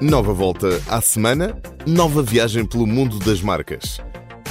[0.00, 1.54] Nova volta à semana,
[1.86, 4.00] nova viagem pelo mundo das marcas.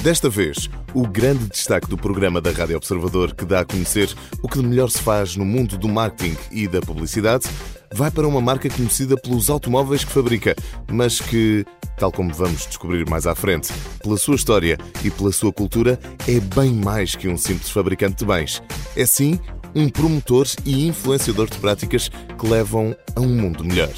[0.04, 4.13] Desta vez, o grande destaque do programa da Rádio Observador, que dá a conhecer
[4.43, 7.48] o que de melhor se faz no mundo do marketing e da publicidade,
[7.91, 10.55] vai para uma marca conhecida pelos automóveis que fabrica,
[10.88, 11.66] mas que,
[11.97, 13.73] tal como vamos descobrir mais à frente,
[14.04, 18.25] pela sua história e pela sua cultura, é bem mais que um simples fabricante de
[18.25, 18.61] bens.
[18.95, 19.39] É sim
[19.73, 23.89] um promotor e influenciador de práticas que levam a um mundo melhor.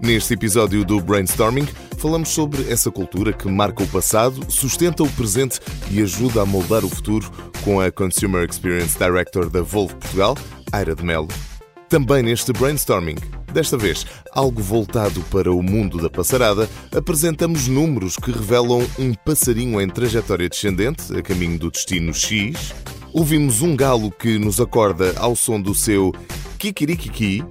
[0.00, 1.66] Neste episódio do Brainstorming,
[1.98, 5.58] falamos sobre essa cultura que marca o passado, sustenta o presente
[5.90, 7.30] e ajuda a moldar o futuro
[7.64, 10.36] com a Consumer Experience Director da Volvo Portugal,
[10.72, 11.28] Aira de Melo.
[11.88, 13.16] Também neste brainstorming,
[13.52, 19.80] desta vez algo voltado para o mundo da passarada, apresentamos números que revelam um passarinho
[19.80, 22.72] em trajetória descendente, a caminho do destino X.
[23.12, 26.14] Ouvimos um galo que nos acorda ao som do seu
[26.56, 27.42] kikirikiki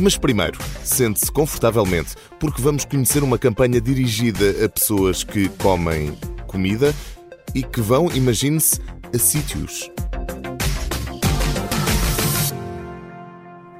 [0.00, 6.94] mas primeiro, sente-se confortavelmente, porque vamos conhecer uma campanha dirigida a pessoas que comem comida
[7.54, 8.80] e que vão, imagine-se,
[9.14, 9.90] a sítios.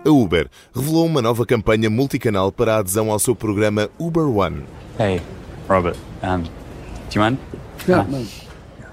[0.05, 4.65] A Uber revelou uma nova campanha multicanal para a adesão ao seu programa Uber One.
[4.99, 5.21] Hey,
[5.69, 6.51] Robert, um, do
[7.15, 7.39] you mind?
[7.87, 8.09] Yeah,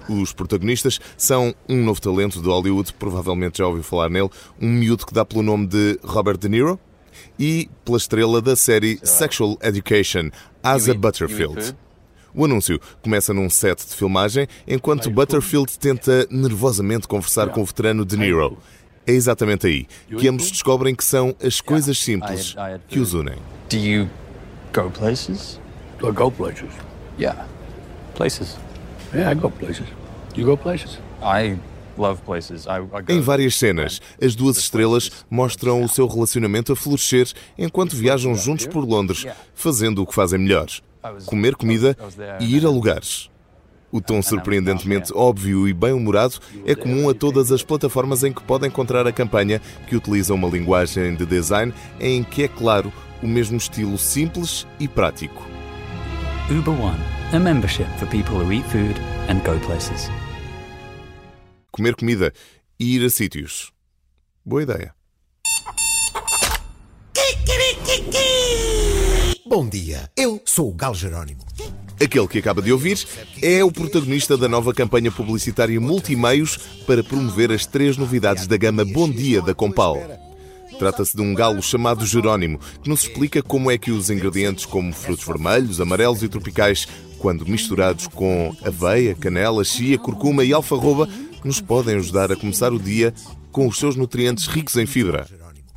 [0.10, 4.30] Os protagonistas são um novo talento de Hollywood, provavelmente já ouviu falar nele,
[4.62, 6.80] um miúdo que dá pelo nome de Robert De Niro,
[7.38, 10.30] e pela estrela da série Sexual Education,
[10.64, 11.76] Asa Butterfield.
[12.34, 18.04] O anúncio começa num set de filmagem enquanto Butterfield tenta nervosamente conversar com o veterano
[18.06, 18.58] De Niro.
[19.08, 22.56] É exatamente aí que ambos descobrem que são as coisas simples
[22.88, 23.38] que os unem.
[23.70, 24.10] Do you
[24.74, 25.62] go places?
[26.04, 26.70] I go places.
[27.18, 27.48] Yeah.
[28.16, 28.58] Places.
[29.14, 29.88] Yeah, I go places.
[30.36, 31.00] You go places?
[31.22, 31.58] I
[33.08, 38.68] Em várias cenas, as duas estrelas mostram o seu relacionamento a florescer enquanto viajam juntos
[38.68, 40.68] por Londres, fazendo o que fazem melhor:
[41.26, 41.96] comer comida
[42.40, 43.30] e ir a lugares.
[43.92, 48.68] O tom surpreendentemente óbvio e bem-humorado é comum a todas as plataformas em que pode
[48.68, 52.92] encontrar a campanha, que utiliza uma linguagem de design em que é claro
[53.24, 55.48] o mesmo estilo simples e prático.
[56.50, 57.00] Uber One,
[57.34, 59.00] a membership for people who eat food
[59.30, 60.10] and go places.
[61.76, 62.32] Comer comida
[62.80, 63.74] e ir a sítios.
[64.46, 64.96] Boa ideia.
[69.46, 71.42] Bom dia, eu sou o Galo Jerónimo.
[72.02, 73.06] Aquele que acaba de ouvir
[73.42, 76.56] é o protagonista da nova campanha publicitária Multimeios
[76.88, 80.02] para promover as três novidades da gama Bom Dia da Compal.
[80.80, 84.94] Trata-se de um galo chamado Jerónimo, que nos explica como é que os ingredientes como
[84.94, 86.88] frutos vermelhos, amarelos e tropicais,
[87.20, 91.10] quando misturados com aveia, canela, chia, curcuma e alfarroba,
[91.46, 93.14] nos podem ajudar a começar o dia
[93.52, 95.26] com os seus nutrientes ricos em fibra.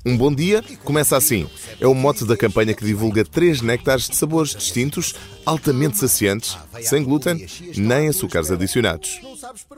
[0.06, 1.46] Um bom dia começa assim.
[1.78, 5.14] É o mote da campanha que divulga três néctares de sabores distintos,
[5.44, 7.46] altamente saciantes, sem glúten
[7.76, 9.20] nem açúcares adicionados.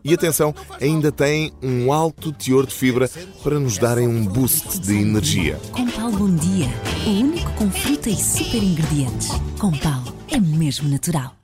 [0.04, 3.10] E atenção, ainda tem um alto teor de fibra
[3.42, 5.58] para nos darem um boost de energia.
[5.72, 6.68] Compal Bom Dia,
[7.06, 9.28] o único com fruta e super ingredientes.
[9.58, 11.34] Compal é mesmo natural.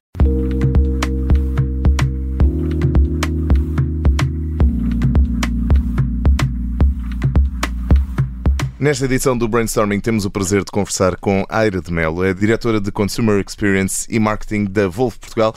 [8.78, 12.78] Nesta edição do Brainstorming temos o prazer de conversar com Aira de Melo, é diretora
[12.78, 15.54] de Consumer Experience e Marketing da Volvo Portugal.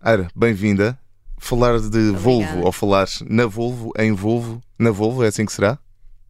[0.00, 0.98] Aira, bem-vinda.
[1.38, 5.78] Falar de Volvo ou falar na Volvo, em Volvo, na Volvo, é assim que será?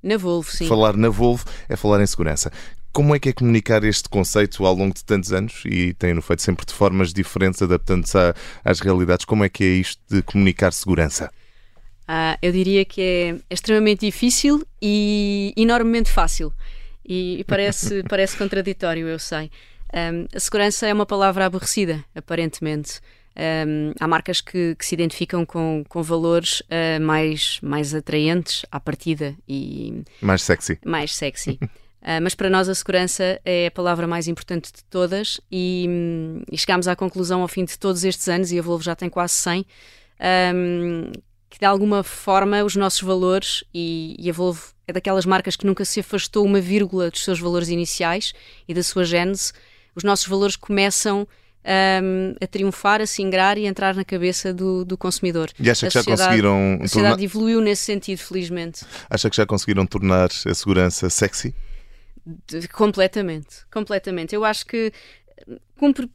[0.03, 0.69] Na Volvo, sim.
[0.69, 2.53] Falar na Volvo é falar em segurança.
[2.93, 6.43] Como é que é comunicar este conceito ao longo de tantos anos e tem-no feito
[6.43, 8.19] sempre de formas diferentes, adaptando-se
[8.62, 9.25] às realidades?
[9.25, 11.31] Como é que é isto de comunicar segurança?
[12.11, 16.53] Ah, eu diria que é, é extremamente difícil e enormemente fácil.
[17.05, 19.51] E, e parece, parece contraditório, eu sei.
[19.93, 23.01] Ahm, a segurança é uma palavra aborrecida, aparentemente.
[23.37, 28.81] Ahm, há marcas que, que se identificam com, com valores ah, mais, mais atraentes à
[28.81, 30.79] partida e Mais sexy.
[30.85, 31.59] mais sexy.
[32.00, 35.85] Ah, mas para nós a segurança é a palavra mais importante de todas e,
[36.50, 39.11] e chegámos à conclusão ao fim de todos estes anos, e a Volvo já tem
[39.11, 39.67] quase 100,
[40.55, 41.12] hum,
[41.50, 45.67] que de alguma forma os nossos valores, e, e a Volvo é daquelas marcas que
[45.67, 48.33] nunca se afastou uma vírgula dos seus valores iniciais
[48.67, 49.53] e da sua gênese,
[49.95, 51.27] os nossos valores começam
[52.03, 55.50] hum, a triunfar, a se ingrar e a entrar na cabeça do, do consumidor.
[55.59, 58.85] E acha que já conseguiram A sociedade tornar- evoluiu nesse sentido, felizmente.
[59.11, 61.55] Acha que já conseguiram tornar a segurança sexy?
[62.47, 64.35] De- Completamente, completamente.
[64.35, 64.93] Eu acho que
[65.49, 66.09] eh, cumpre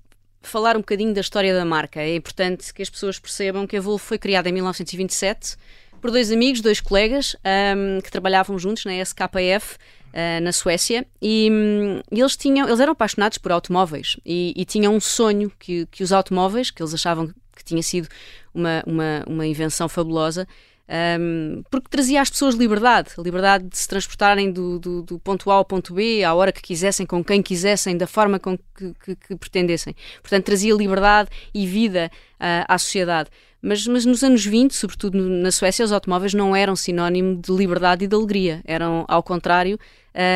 [0.49, 2.01] falar um bocadinho da história da marca.
[2.01, 5.55] É importante que as pessoas percebam que a Volvo foi criada em 1927
[6.01, 9.77] por dois amigos, dois colegas, ahm, que trabalhavam juntos na SKF
[10.13, 14.93] uh, na Suécia, e, um, eles tinham, eles eram apaixonados por automóveis e, e, tinham
[14.93, 18.07] um sonho que, que os automóveis, que eles achavam que tinha sido
[18.53, 20.47] uma, uma, uma invenção fabulosa,
[20.89, 25.55] um, porque trazia às pessoas liberdade, liberdade de se transportarem do, do, do, ponto A
[25.55, 29.15] ao ponto B, à hora que quisessem, com quem quisessem, da forma com que, que,
[29.15, 29.95] que pretendessem.
[30.21, 33.29] Portanto, trazia liberdade e vida uh, à sociedade.
[33.65, 38.03] Mas, mas, nos anos 20, sobretudo na Suécia, os automóveis não eram sinónimo de liberdade
[38.03, 38.61] e de alegria.
[38.65, 39.79] Eram, ao contrário,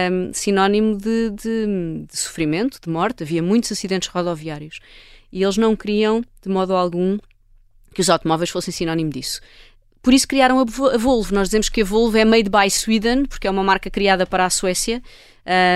[0.09, 3.23] um, sinónimo de, de, de, sofrimento, de morte.
[3.23, 4.79] Havia muitos acidentes rodoviários.
[5.29, 7.17] E eles não queriam, de modo algum,
[7.93, 9.41] que os automóveis fossem sinónimo disso.
[10.07, 11.35] Por isso criaram a Volvo.
[11.35, 14.45] Nós dizemos que a Volvo é made by Sweden, porque é uma marca criada para
[14.45, 15.03] a Suécia.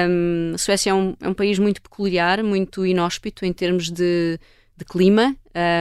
[0.10, 4.40] Um, a Suécia é um, é um país muito peculiar, muito inóspito em termos de,
[4.78, 5.36] de clima.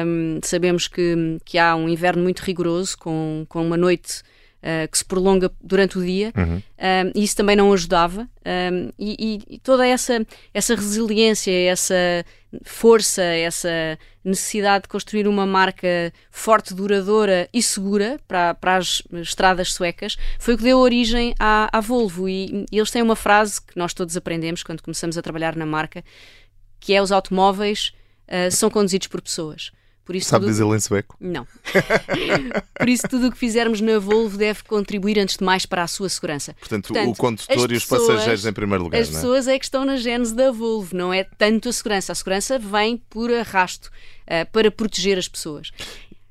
[0.04, 4.20] Um, sabemos que, que há um inverno muito rigoroso, com, com uma noite
[4.62, 6.56] uh, que se prolonga durante o dia, uhum.
[6.56, 8.28] um, e isso também não ajudava.
[8.44, 12.24] Um, e, e, toda essa, essa resiliência, essa
[12.64, 19.72] força, essa necessidade de construir uma marca forte, duradoura e segura para, para as estradas
[19.72, 22.28] suecas foi o que deu origem à, à Volvo.
[22.28, 25.66] E, e eles têm uma frase que nós todos aprendemos quando começamos a trabalhar na
[25.66, 26.04] marca,
[26.78, 27.92] que é os automóveis
[28.26, 29.70] uh, são conduzidos por pessoas.
[30.10, 30.50] Por isso Sabe tudo...
[30.50, 31.16] dizê-lo em sueco?
[31.20, 31.46] Não.
[32.76, 35.86] Por isso, tudo o que fizermos na Volvo deve contribuir, antes de mais, para a
[35.86, 36.52] sua segurança.
[36.58, 39.00] Portanto, Portanto o condutor e os passageiros em primeiro lugar.
[39.00, 39.12] As é?
[39.12, 42.10] pessoas é que estão na gênese da Volvo, não é tanto a segurança.
[42.10, 43.88] A segurança vem por arrasto,
[44.26, 45.70] uh, para proteger as pessoas.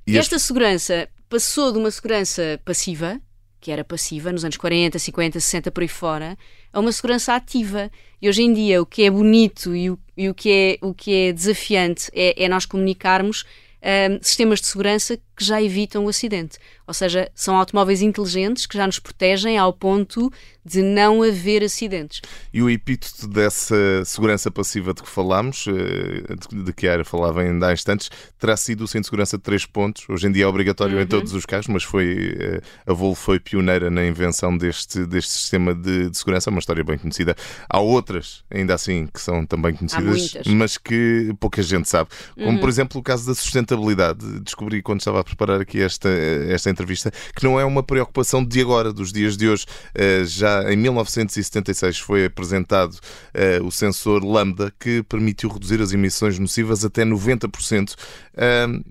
[0.06, 0.48] E, e esta este...
[0.48, 3.18] segurança passou de uma segurança passiva,
[3.62, 6.38] que era passiva nos anos 40, 50, 60 por aí fora,
[6.74, 7.90] a uma segurança ativa.
[8.22, 10.94] E hoje em dia o que é bonito e o, e o, que, é, o
[10.94, 13.46] que é desafiante é, é nós comunicarmos
[13.84, 16.60] um, sistemas de segurança que já evitam o acidente.
[16.86, 20.30] Ou seja, são automóveis inteligentes que já nos protegem ao ponto
[20.66, 22.22] de não haver acidentes.
[22.54, 27.42] E o epíteto dessa segurança passiva de que falámos, eh, de que a Ara falava
[27.42, 30.04] ainda há instantes, terá sido o cinto de segurança de três pontos.
[30.10, 31.04] Hoje em dia é obrigatório uhum.
[31.04, 35.32] em todos os carros, mas foi eh, a Volvo foi pioneira na invenção deste, deste
[35.32, 37.34] sistema de, de segurança, uma história bem conhecida.
[37.70, 42.10] Há outras, ainda assim, que são também conhecidas, mas que pouca gente sabe.
[42.36, 42.60] Como, uhum.
[42.60, 44.40] por exemplo, o caso da sustentabilidade.
[44.42, 48.62] Descobri quando estava a preparar aqui esta, esta entrevista que não é uma preocupação de
[48.62, 49.66] agora, dos dias de hoje.
[49.96, 56.38] Eh, já em 1976 foi apresentado uh, o sensor Lambda que permitiu reduzir as emissões
[56.38, 57.94] nocivas até 90%.
[57.94, 58.84] Uh,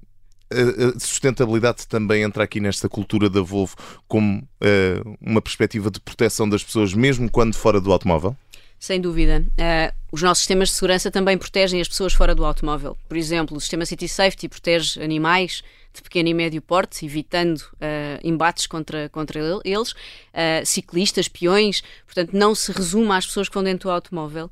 [0.50, 3.76] a sustentabilidade também entra aqui nesta cultura da Volvo
[4.06, 8.34] como uh, uma perspectiva de proteção das pessoas, mesmo quando fora do automóvel?
[8.78, 9.44] Sem dúvida.
[9.58, 12.96] Uh, os nossos sistemas de segurança também protegem as pessoas fora do automóvel.
[13.08, 15.62] Por exemplo, o sistema City Safety protege animais
[15.98, 21.82] de pequeno e médio porte, evitando uh, embates contra, contra eles, uh, ciclistas, peões.
[22.04, 24.50] Portanto, não se resume às pessoas que vão dentro do automóvel.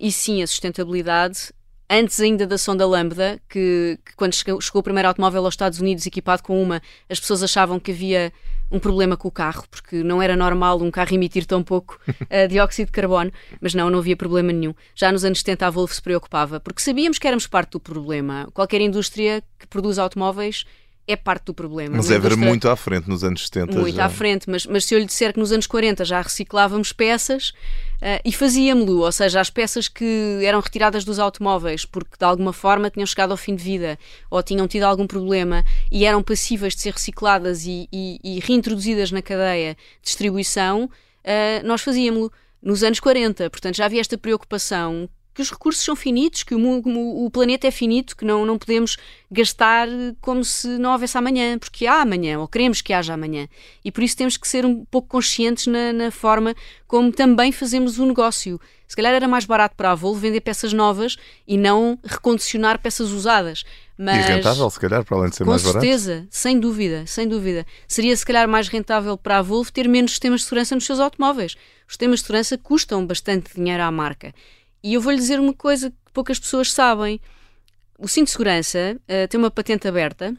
[0.00, 1.52] e sim, a sustentabilidade
[1.90, 5.80] antes ainda da sonda Lambda, que, que quando chegou, chegou, o primeiro automóvel aos Estados
[5.80, 8.32] Unidos equipado com uma, as pessoas achavam que havia
[8.70, 12.48] um problema com o carro, porque não era normal um carro emitir tão pouco uh,
[12.48, 14.74] dióxido de carbono, mas não, não havia problema nenhum.
[14.94, 18.48] Já nos anos 70 a Volvo se preocupava, porque sabíamos que éramos parte do problema.
[18.52, 20.66] Qualquer indústria que produz automóveis
[21.06, 21.96] é parte do problema.
[21.96, 23.78] Mas é ver muito à frente nos anos 70.
[23.78, 24.04] Muito já.
[24.04, 27.54] à frente, mas, mas se eu lhe disser que nos anos 40 já reciclávamos peças
[28.02, 32.52] uh, e fazíamos-lo, ou seja, as peças que eram retiradas dos automóveis porque de alguma
[32.52, 33.98] forma tinham chegado ao fim de vida
[34.30, 39.10] ou tinham tido algum problema e eram passíveis de ser recicladas e, e, e reintroduzidas
[39.10, 43.50] na cadeia de distribuição, uh, nós fazíamos-lo nos anos 40.
[43.50, 45.08] Portanto, já havia esta preocupação
[45.38, 48.96] que os recursos são finitos, que o, o, planeta é finito, que não, não podemos
[49.30, 49.86] gastar
[50.20, 53.46] como se não houvesse amanhã, porque há amanhã, ou queremos que haja amanhã.
[53.84, 56.56] E por isso temos que ser um pouco conscientes na, na forma
[56.88, 58.60] como também fazemos o negócio.
[58.88, 61.16] Se calhar era mais barato para a Volvo vender peças novas
[61.46, 63.62] e não recondicionar peças usadas.
[63.96, 65.78] Mas, e rentável, se calhar, para além de ser mais barato.
[65.78, 67.64] Com certeza, sem dúvida, sem dúvida.
[67.86, 70.98] Seria se calhar mais rentável para a Volvo ter menos sistemas de segurança nos seus
[70.98, 71.54] automóveis.
[71.86, 74.34] Os sistemas de segurança custam bastante dinheiro à marca.
[74.82, 77.20] E eu vou-lhe dizer uma coisa que poucas pessoas sabem.
[77.98, 80.36] O cinto de segurança uh, tem uma patente aberta.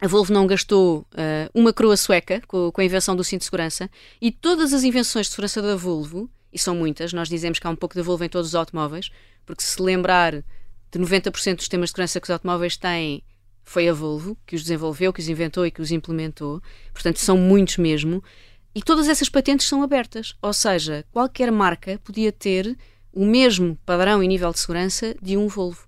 [0.00, 3.44] A Volvo não gastou uh, uma coroa sueca com, com, a invenção do cinto de
[3.46, 7.66] segurança e todas as invenções de segurança da Volvo, e são muitas, nós dizemos que
[7.66, 9.10] há um pouco da Volvo em todos os automóveis,
[9.44, 10.42] porque se lembrar
[10.90, 13.22] de 90% dos sistemas de segurança que os automóveis têm,
[13.62, 16.60] foi a Volvo que os desenvolveu, que os inventou e que os implementou.
[16.92, 18.22] Portanto, são muitos mesmo.
[18.74, 20.34] E todas essas patentes são abertas.
[20.42, 22.76] Ou seja, qualquer marca podia ter
[23.12, 25.86] o mesmo padrão e nível de segurança de um Volvo.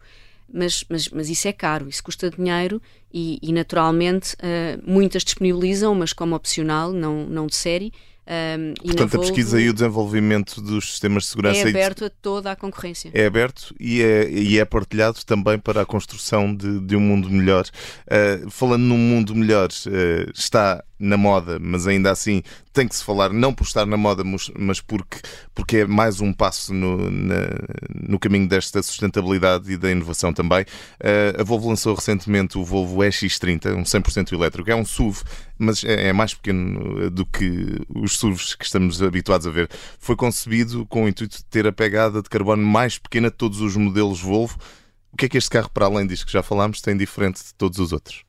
[0.53, 2.81] Mas, mas, mas isso é caro, isso custa dinheiro
[3.13, 7.93] e, e naturalmente uh, muitas disponibilizam, mas como opcional, não, não de série.
[8.25, 12.53] Um, Portanto, a pesquisa e o desenvolvimento dos sistemas de segurança é aberto a toda
[12.53, 13.11] a concorrência.
[13.13, 17.29] É aberto e é, e é partilhado também para a construção de, de um mundo
[17.29, 17.65] melhor.
[18.07, 22.43] Uh, falando num mundo melhor, uh, está na moda, mas ainda assim
[22.73, 24.23] tem que se falar, não por estar na moda,
[24.57, 25.19] mas porque,
[25.53, 27.49] porque é mais um passo no, na,
[27.93, 30.63] no caminho desta sustentabilidade e da inovação também.
[30.63, 34.71] Uh, a Volvo lançou recentemente o Volvo EX30, um 100% elétrico.
[34.71, 35.23] É um SUV,
[35.59, 39.69] mas é, é mais pequeno do que os SUVs que estamos habituados a ver.
[39.99, 43.61] Foi concebido com o intuito de ter a pegada de carbono mais pequena de todos
[43.61, 44.57] os modelos Volvo.
[45.13, 47.55] O que é que este carro, para além disto que já falámos, tem diferente de
[47.55, 48.25] todos os outros?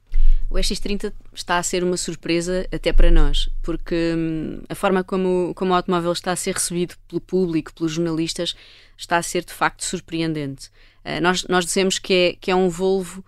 [0.53, 5.51] O X30 está a ser uma surpresa até para nós, porque hum, a forma como,
[5.55, 8.55] como o automóvel está a ser recebido pelo público, pelos jornalistas,
[8.95, 10.69] está a ser de facto surpreendente.
[11.03, 13.25] Uh, nós, nós dizemos que é, que é um Volvo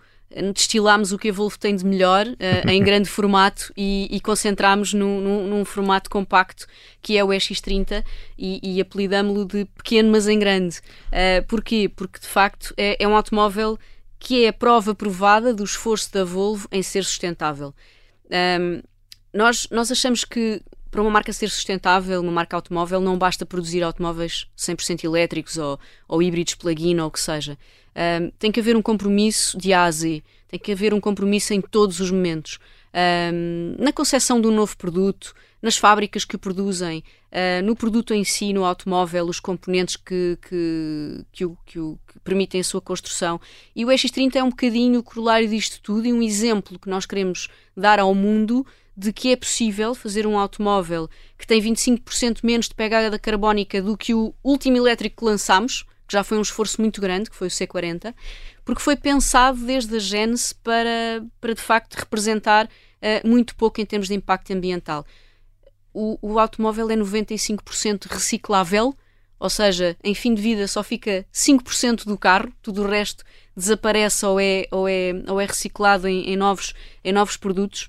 [0.52, 4.92] destilámos o que a Volvo tem de melhor uh, em grande formato e, e concentramos
[4.92, 6.66] num, num, num, formato compacto
[7.00, 8.04] que é o X30
[8.36, 10.78] e, e apelidámo-lo de pequeno mas em grande.
[11.08, 11.88] Uh, porquê?
[11.88, 13.78] Porque de facto é, é um automóvel
[14.18, 17.74] que é a prova provada do esforço da Volvo em ser sustentável.
[18.60, 18.82] Um,
[19.32, 23.82] nós, nós achamos que para uma marca ser sustentável, uma marca automóvel, não basta produzir
[23.82, 27.58] automóveis 100% elétricos ou, ou híbridos plug-in ou o que seja.
[27.94, 31.52] Um, tem que haver um compromisso de A a Z, tem que haver um compromisso
[31.52, 32.58] em todos os momentos.
[32.94, 35.34] Um, na concepção de um novo produto,
[35.66, 41.24] nas fábricas que produzem, uh, no produto em si, no automóvel, os componentes que, que,
[41.32, 43.40] que, o, que, o, que permitem a sua construção.
[43.74, 47.04] E o X30 é um bocadinho o corolário disto tudo e um exemplo que nós
[47.04, 48.64] queremos dar ao mundo
[48.96, 53.96] de que é possível fazer um automóvel que tem 25% menos de pegada carbónica do
[53.96, 57.48] que o último elétrico que lançámos, que já foi um esforço muito grande, que foi
[57.48, 58.14] o C40,
[58.64, 63.84] porque foi pensado desde a gênese para, para de facto representar uh, muito pouco em
[63.84, 65.04] termos de impacto ambiental
[65.96, 68.94] o, o automóvel é 95% reciclável,
[69.40, 73.24] ou seja, em fim de vida só fica 5% do carro, tudo o resto
[73.56, 77.88] desaparece ou é, ou é, ou é reciclado em, em novos, em novos produtos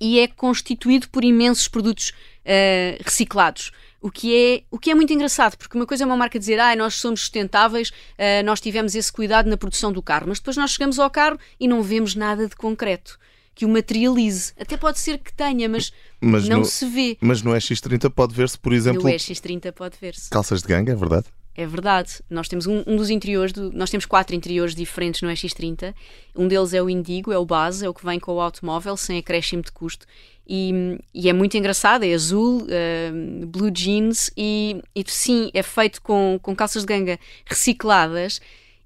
[0.00, 3.72] e é constituído por imensos produtos uh, reciclados.
[4.00, 6.60] O que, é, o que é muito engraçado, porque uma coisa é uma marca dizer
[6.60, 10.56] ah, nós somos sustentáveis, uh, nós tivemos esse cuidado na produção do carro, mas depois
[10.56, 13.18] nós chegamos ao carro e não vemos nada de concreto
[13.56, 14.52] que o materialize.
[14.60, 17.16] Até pode ser que tenha, mas, mas não no, se vê.
[17.22, 19.02] Mas no X30 pode ver-se, por exemplo.
[19.02, 20.28] No X30 pode ver-se.
[20.28, 21.24] Calças de ganga, é verdade?
[21.54, 22.20] É verdade.
[22.28, 25.94] Nós temos um, um dos interiores, do, nós temos quatro interiores diferentes no X30.
[26.36, 28.94] Um deles é o Indigo, é o base, é o que vem com o automóvel,
[28.94, 30.04] sem acréscimo de custo.
[30.46, 36.00] E, e é muito engraçado, é azul, uh, blue jeans e, e sim, é feito
[36.02, 38.38] com, com calças de ganga recicladas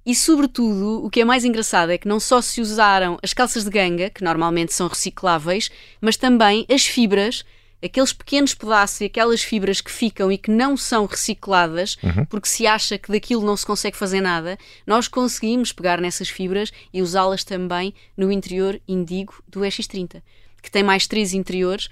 [0.04, 3.64] e, sobretudo, o que é mais engraçado é que não só se usaram as calças
[3.64, 7.44] de ganga, que normalmente são recicláveis, mas também as fibras,
[7.82, 12.24] aqueles pequenos pedaços e aquelas fibras que ficam e que não são recicladas, uhum.
[12.24, 16.72] porque se acha que daquilo não se consegue fazer nada, nós conseguimos pegar nessas fibras
[16.92, 20.22] e usá-las também no interior indigo do X30,
[20.62, 21.88] que tem mais três interiores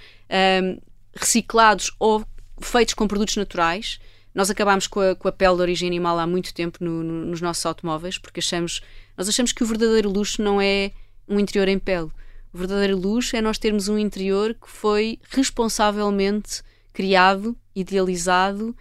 [0.63, 0.79] um,
[1.15, 2.25] reciclados ou
[2.61, 4.01] feitos com produtos naturais
[4.35, 7.27] nós acabámos com a, com a pele de origem animal há muito tempo no, no,
[7.27, 8.81] nos nossos automóveis, porque achamos,
[9.17, 10.93] nós achamos que o verdadeiro luxo não é
[11.27, 12.11] um interior em pele.
[12.53, 18.75] O verdadeiro luxo é nós termos um interior que foi responsavelmente criado, idealizado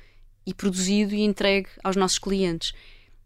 [0.46, 2.74] e produzido e entregue aos nossos clientes.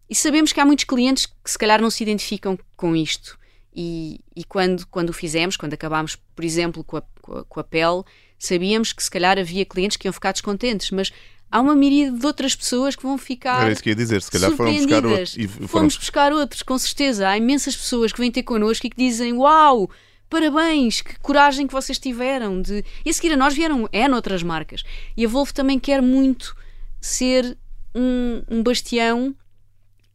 [0.09, 3.39] E sabemos que há muitos clientes que se calhar não se identificam com isto.
[3.73, 7.59] E, e quando, quando o fizemos, quando acabámos, por exemplo, com a, com a, com
[7.59, 8.03] a pele,
[8.37, 11.11] sabíamos que se calhar havia clientes que iam ficar descontentes, mas
[11.51, 13.61] há uma miríade de outras pessoas que vão ficar.
[13.61, 15.37] Era isso que ia dizer, se calhar foram buscar outros.
[15.37, 15.67] E foram...
[15.67, 17.27] Fomos buscar outros, com certeza.
[17.27, 19.89] Há imensas pessoas que vêm ter connosco e que dizem: Uau!
[20.29, 22.85] Parabéns, que coragem que vocês tiveram de.
[23.05, 24.81] E a seguir a nós vieram é noutras marcas.
[25.17, 26.55] E a Volvo também quer muito
[27.01, 27.57] ser
[27.93, 29.35] um, um bastião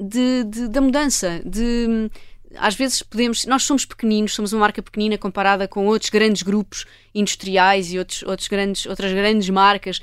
[0.00, 2.10] de, de, da mudança, de
[2.58, 6.84] às vezes podemos, nós somos pequeninos, somos uma marca pequenina comparada com outros grandes grupos
[7.14, 10.00] industriais e outros, outros grandes, outras grandes marcas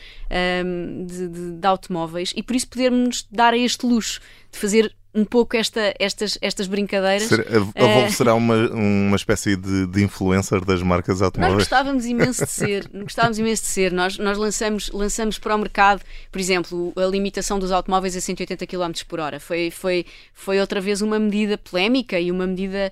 [0.66, 4.20] um, de, de, de, automóveis e por isso podermos dar a este luxo
[4.52, 7.28] de fazer um pouco esta, estas, estas brincadeiras.
[7.28, 11.54] Ser, a, a Volvo uh, será uma, uma espécie de, de influencer das marcas automóveis?
[11.54, 13.92] Nós gostávamos imenso de ser, gostávamos imenso de ser.
[13.92, 16.02] Nós, nós lançamos, lançamos para o mercado,
[16.32, 19.40] por exemplo, a limitação dos automóveis a 180 km por hora.
[19.40, 22.92] Foi, foi, foi outra vez uma medida polémica e uma medida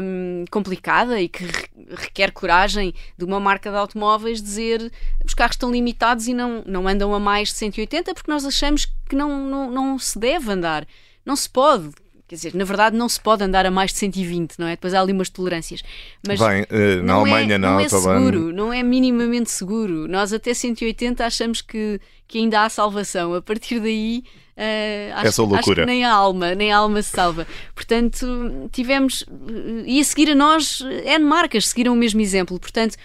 [0.00, 1.44] um, complicada e que
[1.90, 4.90] requer coragem de uma marca de automóveis dizer
[5.24, 8.86] os carros estão limitados e não, não andam a mais de 180 porque nós achamos
[9.08, 10.86] que não, não, não se deve andar.
[11.28, 11.90] Não se pode.
[12.26, 14.72] Quer dizer, na verdade não se pode andar a mais de 120, não é?
[14.72, 15.82] Depois há ali umas tolerâncias.
[16.26, 20.08] Mas Bem, eh, na não Alemanha, é, na não é seguro, não é minimamente seguro.
[20.08, 23.34] Nós até 180 achamos que, que ainda há salvação.
[23.34, 24.24] A partir daí
[24.56, 25.82] eh, acho, É acho loucura.
[25.82, 27.46] que nem a alma, nem a alma se salva.
[27.74, 28.26] Portanto,
[28.72, 32.58] tivemos eh, e a seguir a nós N marcas seguiram o mesmo exemplo.
[32.58, 32.96] Portanto,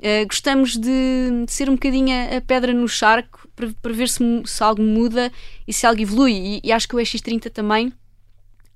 [0.00, 4.22] eh, gostamos de, ser um bocadinho a, a pedra no charco para, para ver se,
[4.44, 5.30] se algo muda
[5.66, 6.32] e se algo evolui.
[6.32, 7.92] E, e acho que o X30 também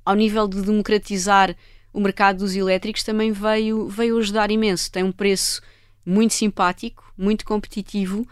[0.04, 1.57] ao nível de democratizar
[1.93, 4.90] o mercado dos elétricos, também veio, veio ajudar imenso.
[4.90, 5.62] Tem um preço
[6.04, 8.26] muito simpático, muito competitivo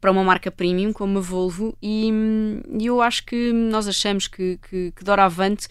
[0.00, 4.26] para uma marca premium como a Volvo e, hum, e eu acho que nós achamos
[4.26, 5.66] que, que, que doravante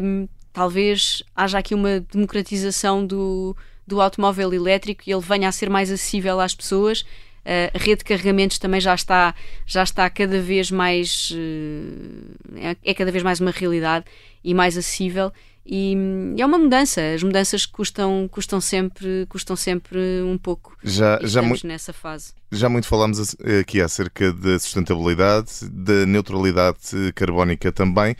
[0.00, 3.56] hum, talvez haja aqui uma democratização do,
[3.88, 7.00] do automóvel elétrico e ele venha a ser mais acessível às pessoas.
[7.00, 9.34] Uh, a rede de carregamentos também já está,
[9.66, 14.04] já está cada vez mais uh, é, é cada vez mais uma realidade
[14.44, 15.32] e mais acessível
[15.70, 15.94] e,
[16.38, 17.00] é uma mudança.
[17.14, 20.76] As mudanças custam, custam sempre custam sempre um pouco.
[20.82, 22.32] Já, já, estamos mu- nessa fase.
[22.50, 28.16] já muito falámos eh, aqui acerca da sustentabilidade, da neutralidade eh, carbónica também,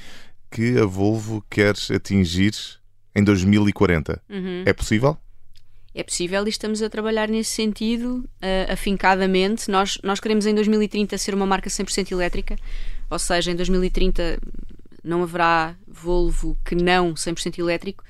[0.50, 2.52] que a Volvo quer atingir
[3.14, 4.20] em 2040.
[4.28, 4.62] Uhum.
[4.66, 5.16] É possível?
[5.98, 9.68] É possível e estamos a trabalhar nesse sentido uh, afincadamente.
[9.68, 12.54] Nós, nós queremos em 2030 ser uma marca 100% elétrica,
[13.10, 14.38] ou seja, em 2030
[15.02, 18.04] não haverá Volvo que não 100% elétrico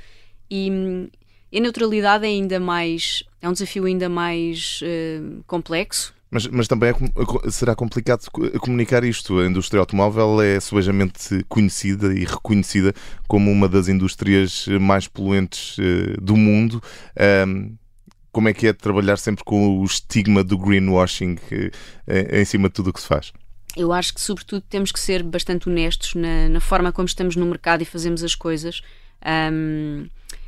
[0.51, 1.09] e, hum,
[1.51, 6.15] a neutralidade é ainda mais é um desafio ainda mais uh, complexo.
[6.31, 9.39] Mas, mas também é co- será complicado co- comunicar isto.
[9.39, 12.93] A indústria automóvel é subejamente conhecida e reconhecida
[13.27, 16.83] como uma das indústrias mais poluentes eh, do mundo.
[18.31, 21.37] Como é que é trabalhar sempre com o estigma do greenwashing
[22.07, 23.33] eh, em cima de tudo o que se faz?
[23.77, 27.47] Eu acho que, sobretudo, temos que ser bastante honestos na, na forma como estamos no
[27.47, 28.83] mercado e fazemos as coisas.
[29.53, 30.07] Um,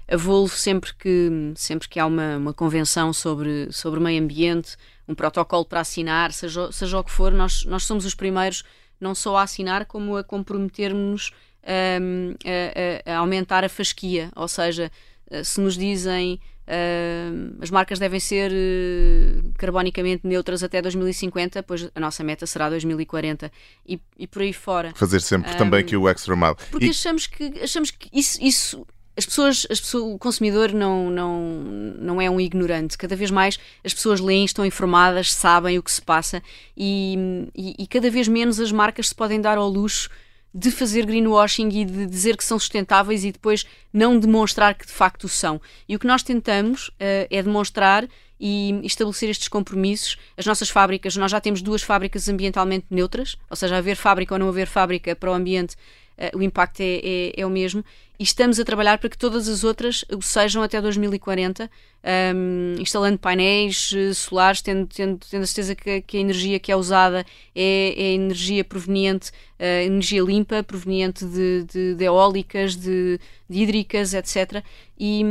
[0.09, 4.77] a Volvo, sempre que, sempre que há uma, uma convenção sobre, sobre meio ambiente,
[5.11, 8.63] um protocolo para assinar, seja, seja o que for, nós, nós somos os primeiros
[9.00, 11.32] não só a assinar, como a comprometermos
[12.00, 12.35] um,
[13.06, 14.30] a, a- aumentar a fasquia.
[14.37, 14.91] Ou seja,
[15.30, 21.91] eh, se nos dizem uh, as marcas devem ser uh, carbonicamente neutras até 2050, pois
[21.95, 23.50] a nossa meta será 2040
[23.87, 24.93] e, e por aí fora.
[24.95, 26.54] Fazer sempre também que o extra mile.
[26.71, 28.87] Porque E- achamos que, achamos que isso, isso
[29.21, 31.41] as pessoas, as pessoas, o consumidor não, não,
[31.99, 32.97] não é um ignorante.
[32.97, 36.43] Cada vez mais as pessoas leem, estão informadas, sabem o que se passa
[36.75, 40.09] e, e, e cada vez menos as marcas se podem dar ao luxo
[40.54, 44.93] de fazer greenwashing e de dizer que são sustentáveis e depois não demonstrar que de
[44.93, 45.61] facto são.
[45.87, 48.09] E o que nós tentamos eh, é demonstrar
[48.41, 50.17] e estabelecer estes compromissos.
[50.35, 54.39] As nossas fábricas, nós já temos duas fábricas ambientalmente neutras, ou seja, haver fábrica ou
[54.39, 55.76] não haver fábrica para o ambiente,
[56.35, 57.85] o impacto é, é- é o mesmo.
[58.19, 61.71] E estamos a trabalhar para que todas as outras o sejam até 2040,
[62.35, 66.71] um, instalando painéis eh, solares, tendo, tendo, tendo a certeza que, que a energia que
[66.71, 73.19] é usada é, é energia proveniente, eh, energia limpa, proveniente de, de- de eólicas, de,
[73.49, 74.63] de hídricas, etc.
[74.99, 75.23] E,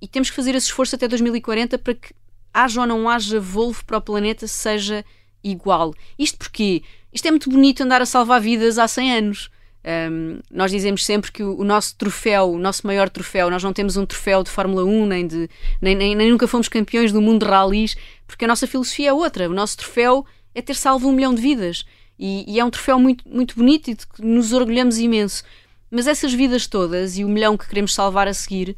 [0.00, 2.12] e temos que fazer esse esforço até 2040 para que
[2.52, 5.04] haja ou não haja Volvo para o planeta seja
[5.42, 5.94] igual.
[6.18, 9.50] Isto porque isto é muito bonito andar a salvar vidas há 100 anos.
[9.82, 13.72] Um, nós dizemos sempre que o, o nosso troféu, o nosso maior troféu, nós não
[13.72, 15.48] temos um troféu de Fórmula 1, nem, de,
[15.80, 19.12] nem, nem, nem nunca fomos campeões do mundo de ralis, porque a nossa filosofia é
[19.12, 19.48] outra.
[19.48, 21.84] O nosso troféu é ter salvo um milhão de vidas.
[22.18, 25.42] E, e é um troféu muito, muito bonito e de que nos orgulhamos imenso.
[25.90, 28.76] Mas essas vidas todas e o milhão que queremos salvar a seguir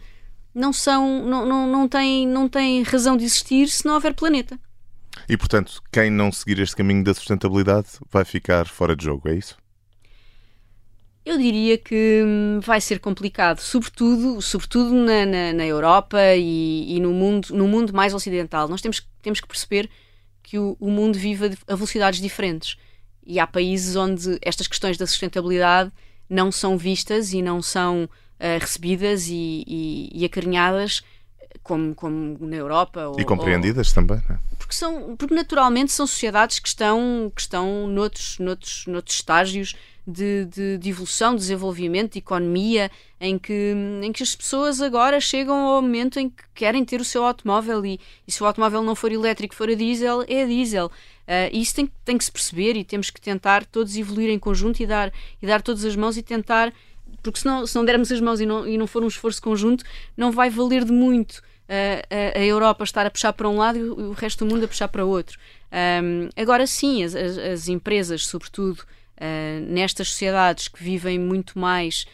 [0.54, 4.58] não são, não, não, não, têm, não têm razão de existir se não houver planeta.
[5.28, 9.34] E portanto, quem não seguir este caminho da sustentabilidade vai ficar fora de jogo, é
[9.34, 9.56] isso?
[11.24, 17.00] Eu diria que hum, vai ser complicado, sobretudo, sobretudo na, na, na Europa e, e
[17.00, 18.68] no, mundo, no mundo mais ocidental.
[18.68, 19.88] Nós temos, temos que perceber
[20.42, 22.76] que o, o mundo vive a, velocidades diferentes.
[23.24, 25.92] E há países onde estas questões da sustentabilidade
[26.28, 28.08] não são vistas e não são
[28.40, 31.02] ah, recebidas e, e, e acarinhadas
[31.62, 33.06] como, como na Europa.
[33.06, 34.38] Ou, E compreendidas também, não é?
[34.72, 39.74] porque são porque naturalmente são sociedades que estão que estão noutros noutros, noutros estágios
[40.06, 45.20] de, de, de evolução, de desenvolvimento, de economia, em que, em que as pessoas agora
[45.20, 48.82] chegam ao momento em que querem ter o seu automóvel e, e se o automóvel
[48.82, 50.86] não for elétrico, for a diesel, é a diesel.
[50.86, 54.38] Uh, isso tem, que- tem que se perceber e temos que tentar todos evoluir em
[54.38, 56.72] conjunto e dar, e dar todas as mãos e tentar,
[57.22, 59.40] porque se não, se não dermos as mãos e não, e não for um esforço
[59.40, 59.84] conjunto,
[60.16, 63.78] não vai valer de muito uh, a, a Europa estar a puxar para um lado
[63.78, 65.38] e o, o resto do mundo a puxar para outro.
[65.72, 68.82] Um, agora sim, as, as- as empresas, sobretudo
[69.18, 72.06] uh, nestas sociedades que vivem muito mais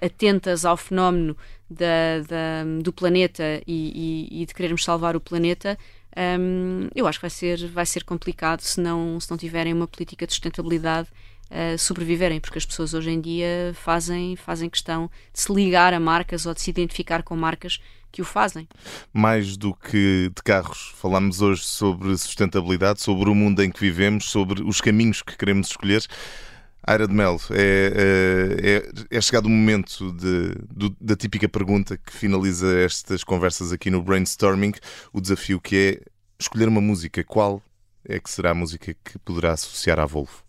[0.00, 1.36] atentas ao fenómeno
[1.68, 5.76] da, da, do planeta e, e, e, de querermos salvar o planeta,
[6.16, 9.86] um, eu acho que vai ser, vai ser complicado se não, se não tiverem uma
[9.86, 11.08] política de sustentabilidade
[11.50, 16.00] uh, sobreviverem, porque as pessoas hoje em dia fazem, fazem questão de se ligar a
[16.00, 18.68] marcas ou de se identificar com marcas que o fazem.
[19.12, 24.26] Mais do que de carros, falamos hoje sobre sustentabilidade, sobre o mundo em que vivemos,
[24.26, 26.04] sobre os caminhos que queremos escolher.
[26.82, 30.54] Aira de Mel, é, é, é, chegado o momento de,
[31.00, 34.72] da típica pergunta que finaliza estas conversas aqui no Brainstorming,
[35.12, 37.24] o desafio que é escolher uma música.
[37.24, 37.60] Qual
[38.08, 40.44] é que será a música que poderá associar à Volvo?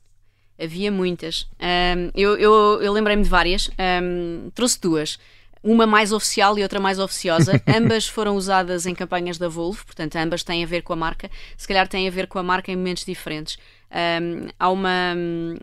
[0.60, 1.48] Havia muitas.
[1.60, 3.70] Um, eu eu, eu lembrei-me de várias.
[3.80, 5.18] Um, trouxe duas
[5.64, 7.62] uma mais oficial e outra mais oficiosa.
[7.68, 11.30] ambas foram usadas em campanhas da Volvo, portanto, ambas têm a ver com a marca.
[11.58, 13.58] Se calhar têm a ver com a marca em momentos diferentes.
[13.90, 15.16] Um, há, uma,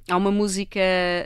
[0.08, 0.80] há uma música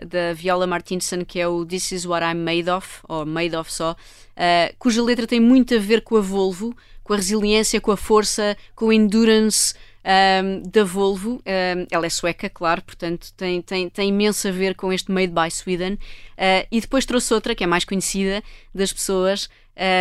[0.05, 3.73] da Viola Martinson que é o This Is What I'm Made Of, ou Made Of
[3.73, 7.93] só, uh, cuja letra tem muito a ver com a Volvo, com a resiliência, com
[7.93, 9.75] a força, com o endurance
[10.09, 11.43] um, da Volvo.
[11.47, 15.33] Um, ela é sueca, claro, portanto tem, tem, tem imenso a ver com este Made
[15.33, 15.95] by Sweden.
[15.95, 18.43] Uh, e depois trouxe outra, que é mais conhecida
[18.75, 19.49] das pessoas,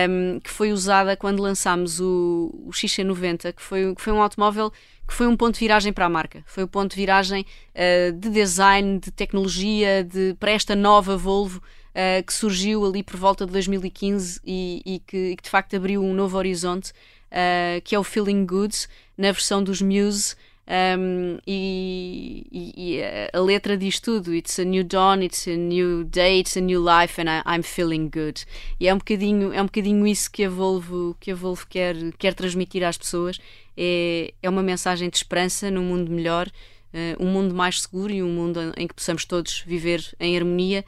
[0.09, 4.71] um, que foi usada quando lançámos o, o XC90, que foi, que foi um automóvel
[5.07, 6.43] que foi um ponto de viragem para a marca.
[6.45, 11.59] Foi um ponto de viragem uh, de design, de tecnologia, de, para esta nova Volvo
[11.59, 15.75] uh, que surgiu ali por volta de 2015 e, e, que, e que, de facto
[15.75, 16.91] abriu um novo horizonte,
[17.31, 18.87] uh, que é o Feeling Good,
[19.17, 20.35] na versão dos Muse.
[20.69, 26.41] Um, e, e, a letra diz tudo: It's a new dawn, it's a new day,
[26.41, 28.45] it's a new life, and I, I'm feeling good.
[28.77, 31.95] E é um bocadinho, é um bocadinho isso que a Volvo, que a Volvo quer,
[32.17, 33.39] quer transmitir às pessoas.
[33.77, 38.21] É, é uma mensagem de esperança num mundo melhor, uh, um mundo mais seguro e
[38.21, 40.83] um mundo em que possamos todos viver em harmonia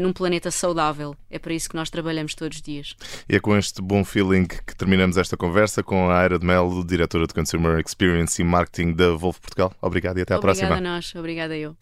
[0.00, 1.16] num planeta saudável.
[1.30, 2.96] É para isso que nós trabalhamos todos os dias.
[3.28, 6.84] E é com este bom feeling que terminamos esta conversa com a Aira de Melo,
[6.84, 9.72] diretora de Consumer Experience e Marketing da Volvo Portugal.
[9.80, 10.76] Obrigado e até à Obrigada próxima.
[10.76, 11.14] Obrigada a nós.
[11.14, 11.76] Obrigada eu.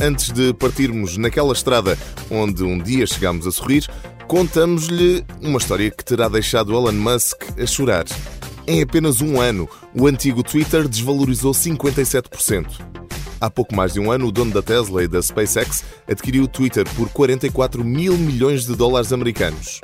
[0.00, 1.98] Antes de partirmos naquela estrada
[2.30, 3.88] onde um dia chegámos a sorrir,
[4.26, 8.04] contamos-lhe uma história que terá deixado Elon Musk a chorar.
[8.66, 12.66] Em apenas um ano, o antigo Twitter desvalorizou 57%.
[13.40, 16.48] Há pouco mais de um ano, o dono da Tesla e da SpaceX adquiriu o
[16.48, 19.80] Twitter por 44 mil milhões de dólares americanos.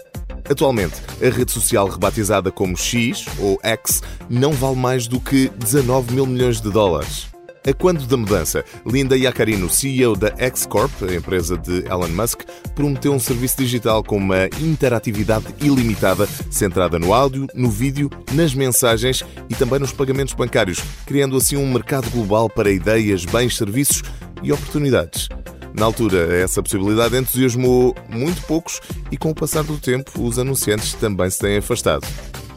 [0.50, 6.14] Atualmente, a rede social rebatizada como X ou X não vale mais do que 19
[6.14, 7.31] mil milhões de dólares.
[7.64, 12.40] A quando da mudança, Linda Yacarino, CEO da X-Corp, a empresa de Elon Musk,
[12.74, 19.24] prometeu um serviço digital com uma interatividade ilimitada, centrada no áudio, no vídeo, nas mensagens
[19.48, 24.02] e também nos pagamentos bancários, criando assim um mercado global para ideias, bens, serviços
[24.42, 25.28] e oportunidades.
[25.72, 30.94] Na altura, essa possibilidade entusiasmou muito poucos e, com o passar do tempo, os anunciantes
[30.94, 32.06] também se têm afastado.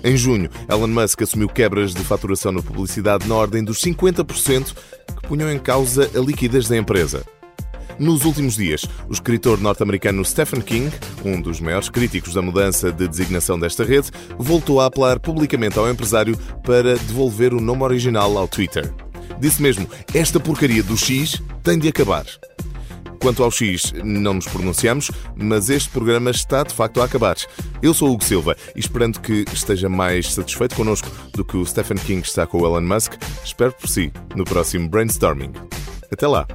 [0.05, 4.75] Em junho, Elon Musk assumiu quebras de faturação na publicidade na ordem dos 50%,
[5.07, 7.23] que punham em causa a liquidez da empresa.
[7.97, 10.91] Nos últimos dias, o escritor norte-americano Stephen King,
[11.23, 15.89] um dos maiores críticos da mudança de designação desta rede, voltou a apelar publicamente ao
[15.89, 18.93] empresário para devolver o nome original ao Twitter.
[19.39, 22.25] Disse mesmo: Esta porcaria do X tem de acabar.
[23.25, 27.35] Quanto ao X, não nos pronunciamos, mas este programa está de facto a acabar.
[27.81, 31.65] Eu sou o Hugo Silva e esperando que esteja mais satisfeito connosco do que o
[31.65, 35.53] Stephen King está com o Elon Musk, espero por si no próximo Brainstorming.
[36.11, 36.45] Até lá!